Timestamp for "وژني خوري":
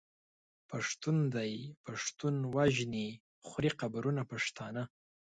2.55-3.71